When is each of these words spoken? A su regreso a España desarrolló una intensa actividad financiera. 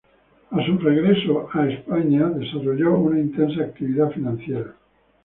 A 0.49 0.65
su 0.65 0.79
regreso 0.79 1.47
a 1.53 1.69
España 1.69 2.27
desarrolló 2.31 2.97
una 2.97 3.19
intensa 3.19 3.61
actividad 3.61 4.09
financiera. 4.09 4.73